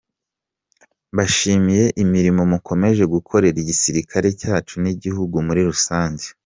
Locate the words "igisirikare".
3.63-4.27